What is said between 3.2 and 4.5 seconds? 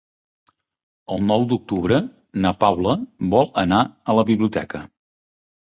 vol anar a la